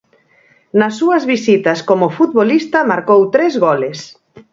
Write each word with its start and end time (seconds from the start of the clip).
Nas 0.79 0.93
súas 0.99 1.23
visitas 1.33 1.79
como 1.89 2.13
futbolista 2.17 2.79
marcou 2.91 3.21
tres 3.35 3.53
goles. 3.65 3.99